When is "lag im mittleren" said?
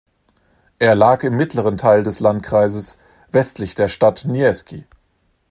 0.95-1.77